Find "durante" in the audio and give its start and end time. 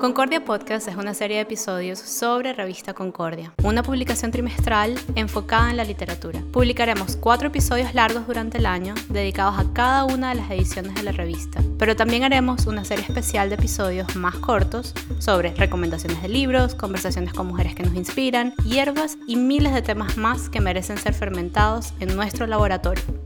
8.26-8.58